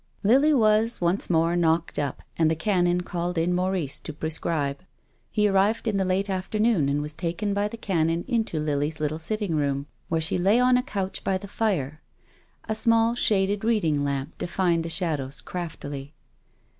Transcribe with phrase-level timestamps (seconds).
[0.23, 4.79] Lily was, once more, knocked up, and the Canon called in Maurice to prescribe.
[5.29, 9.19] He arrived in the late afternoon and was taken by the Canon into Lily's little
[9.19, 12.01] sitting room, where she lay on a couch by the fire.
[12.67, 16.15] A small, shaded, reading lamp defined the shadows craftily.